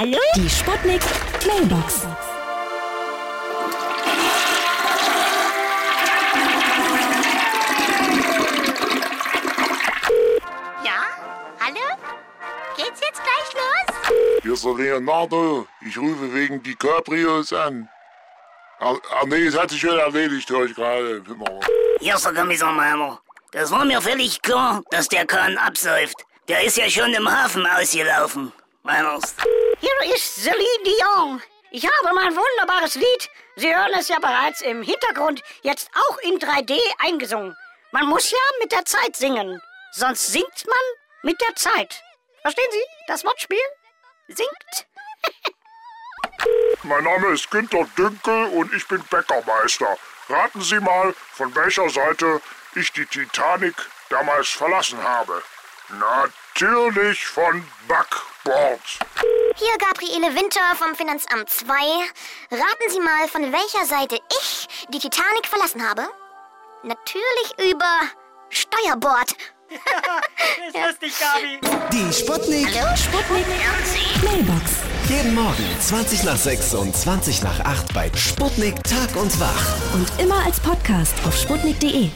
Hallo? 0.00 0.16
Die 0.36 0.48
Sputnik 0.48 1.00
Mailbox. 1.44 2.06
Ja? 10.84 11.00
Hallo? 11.58 11.80
Geht's 12.76 13.00
jetzt 13.00 13.20
gleich 13.24 13.54
los? 13.54 14.12
Hier 14.40 14.52
ist 14.52 14.64
der 14.64 14.74
Leonardo. 14.74 15.66
Ich 15.84 15.98
rufe 15.98 16.32
wegen 16.32 16.62
DiCaprios 16.62 17.52
an. 17.52 17.88
Ah, 18.78 18.94
ah 19.10 19.24
nee, 19.26 19.46
es 19.46 19.58
hat 19.58 19.70
sich 19.70 19.80
schon 19.80 19.98
erledigt, 19.98 20.48
höre 20.48 20.66
ich 20.66 20.76
gerade. 20.76 21.24
Hier 21.98 22.14
ist 22.14 22.24
der 22.24 22.34
Kommissar 22.34 22.70
Meimer. 22.70 23.20
Das 23.50 23.72
war 23.72 23.84
mir 23.84 24.00
völlig 24.00 24.40
klar, 24.42 24.80
dass 24.92 25.08
der 25.08 25.26
Kahn 25.26 25.58
absäuft. 25.58 26.24
Der 26.46 26.62
ist 26.62 26.76
ja 26.76 26.88
schon 26.88 27.12
im 27.14 27.28
Hafen 27.28 27.66
ausgelaufen. 27.66 28.52
Meiners. 28.84 29.34
Hier 29.80 30.14
ist 30.14 30.42
Celine 30.42 30.84
Dion. 30.84 31.42
Ich 31.70 31.86
habe 31.86 32.14
mein 32.14 32.34
wunderbares 32.34 32.96
Lied, 32.96 33.30
Sie 33.56 33.74
hören 33.74 33.92
es 33.98 34.08
ja 34.08 34.18
bereits 34.18 34.60
im 34.60 34.82
Hintergrund, 34.82 35.42
jetzt 35.62 35.90
auch 35.94 36.18
in 36.18 36.38
3D 36.38 36.78
eingesungen. 36.98 37.56
Man 37.92 38.06
muss 38.06 38.30
ja 38.30 38.38
mit 38.60 38.72
der 38.72 38.84
Zeit 38.84 39.14
singen, 39.14 39.60
sonst 39.92 40.28
singt 40.28 40.66
man 40.66 40.78
mit 41.22 41.40
der 41.40 41.54
Zeit. 41.54 42.02
Verstehen 42.42 42.70
Sie 42.70 42.84
das 43.06 43.24
Wortspiel? 43.24 43.58
Singt. 44.28 44.86
Mein 46.82 47.04
Name 47.04 47.28
ist 47.28 47.50
Günter 47.50 47.86
Dünkel 47.96 48.46
und 48.46 48.72
ich 48.72 48.86
bin 48.88 49.02
Bäckermeister. 49.10 49.96
Raten 50.28 50.60
Sie 50.60 50.80
mal, 50.80 51.14
von 51.32 51.54
welcher 51.54 51.88
Seite 51.90 52.40
ich 52.74 52.92
die 52.92 53.06
Titanic 53.06 53.74
damals 54.08 54.48
verlassen 54.48 55.02
habe. 55.02 55.42
Natürlich 55.88 57.26
von 57.26 57.64
Backbord. 57.86 58.98
Hier 59.58 59.76
Gabriele 59.76 60.36
Winter 60.36 60.60
vom 60.76 60.94
Finanzamt 60.94 61.50
2. 61.50 61.72
Raten 62.52 62.90
Sie 62.90 63.00
mal, 63.00 63.26
von 63.26 63.42
welcher 63.52 63.84
Seite 63.86 64.20
ich 64.40 64.68
die 64.90 65.00
Titanic 65.00 65.46
verlassen 65.46 65.82
habe? 65.82 66.02
Natürlich 66.84 67.72
über 67.72 68.02
Steuerbord. 68.50 69.32
Ist 70.68 70.76
lustig, 70.76 71.12
Gabi. 71.18 71.58
Die 71.92 72.12
Sputnik. 72.12 72.68
Sputnik 72.96 73.46
Mailbox. 74.22 74.76
Jeden 75.08 75.34
Morgen 75.34 75.66
20 75.80 76.22
nach 76.22 76.36
6 76.36 76.74
und 76.74 76.96
20 76.96 77.42
nach 77.42 77.58
8 77.58 77.92
bei 77.92 78.12
Sputnik 78.14 78.76
Tag 78.84 79.16
und 79.16 79.40
Wach. 79.40 79.92
Und 79.92 80.08
immer 80.22 80.44
als 80.44 80.60
Podcast 80.60 81.14
auf 81.26 81.36
sputnik.de. 81.36 82.10